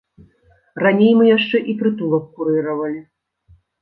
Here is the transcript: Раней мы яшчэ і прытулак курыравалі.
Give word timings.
Раней 0.83 1.11
мы 1.19 1.23
яшчэ 1.37 1.57
і 1.73 1.75
прытулак 1.81 2.23
курыравалі. 2.41 2.99